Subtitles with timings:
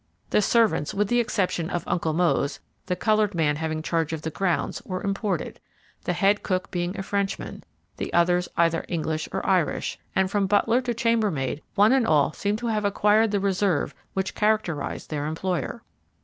[0.31, 4.31] The servants, with the exception of "Uncle Mose," the colored man having charge of the
[4.31, 5.59] grounds, were imported,
[6.05, 7.63] the head cook being a Frenchman,
[7.97, 12.57] the others either English or Irish, and, from butler to chambermaid, one and all seemed
[12.57, 15.83] to have acquired the reserve which characterized their employer.